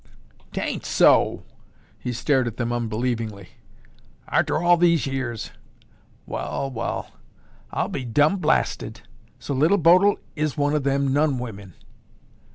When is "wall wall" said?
6.25-7.11